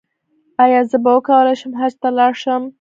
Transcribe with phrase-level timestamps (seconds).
[0.63, 2.63] ایا زه به وکولی شم حج ته لاړ شم؟